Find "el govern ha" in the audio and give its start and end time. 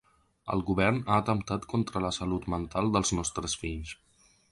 0.53-1.17